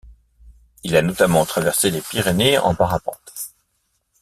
Il 0.81 0.95
a 0.95 1.03
notamment 1.03 1.45
traversé 1.45 1.91
les 1.91 2.01
Pyrénées 2.01 2.57
en 2.57 2.73
parapente. 2.73 3.53